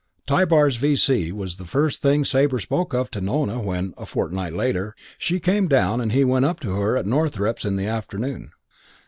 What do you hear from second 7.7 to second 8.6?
the afternoon.